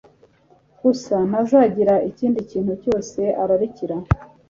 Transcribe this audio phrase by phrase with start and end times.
[0.81, 3.95] gusa, ntazagira ikindi kintu cyose ararikira.